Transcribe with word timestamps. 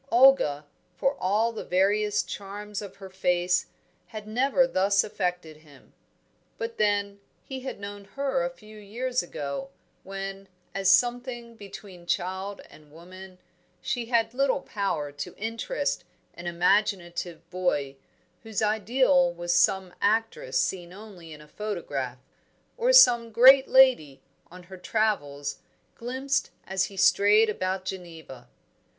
Olga, 0.09 0.65
for 0.95 1.15
all 1.19 1.51
the 1.51 1.63
various 1.63 2.23
charms 2.23 2.81
of 2.81 2.95
her 2.95 3.09
face, 3.11 3.67
had 4.07 4.27
never 4.27 4.65
thus 4.65 5.03
affected 5.03 5.57
him. 5.57 5.93
But 6.57 6.79
then, 6.79 7.19
he 7.43 7.59
had 7.59 7.79
known 7.79 8.05
her 8.15 8.43
a 8.43 8.49
few 8.49 8.79
years 8.79 9.21
ago, 9.21 9.69
when, 10.01 10.47
as 10.73 10.89
something 10.89 11.53
between 11.55 12.07
child 12.07 12.61
and 12.67 12.91
woman, 12.91 13.37
she 13.79 14.05
had 14.07 14.33
little 14.33 14.61
power 14.61 15.11
to 15.11 15.35
interest 15.37 16.03
an 16.33 16.47
imaginative 16.47 17.47
boy, 17.51 17.95
whose 18.41 18.59
ideal 18.63 19.31
was 19.31 19.53
some 19.53 19.93
actress 20.01 20.59
seen 20.59 20.91
only 20.91 21.31
in 21.31 21.41
a 21.41 21.47
photograph, 21.47 22.17
or 22.75 22.91
some 22.91 23.29
great 23.31 23.67
lady 23.67 24.19
on 24.49 24.63
her 24.63 24.77
travels 24.77 25.59
glimpsed 25.93 26.49
as 26.65 26.85
he 26.85 26.97
strayed 26.97 27.51
about 27.51 27.85
Geneva. 27.85 28.49